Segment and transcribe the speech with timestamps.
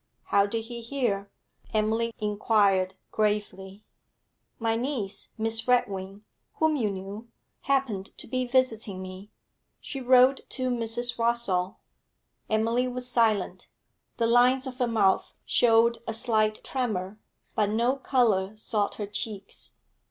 [0.23, 1.29] 'How did he hear?'
[1.75, 3.83] Emily inquired, gravely.
[4.57, 6.23] 'My niece, Miss Redwing,
[6.55, 7.29] whom you knew,
[7.69, 9.29] happened to be visiting me.
[9.79, 11.19] She wrote to Mrs.
[11.19, 11.77] Rossall.'
[12.49, 13.67] Emily was silent.
[14.17, 17.19] The lines of her mouth showed a slight tremor,
[17.53, 19.75] but no colour sought her cheeks.